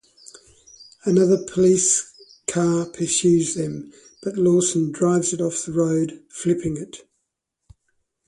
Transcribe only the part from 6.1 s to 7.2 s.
flipping it.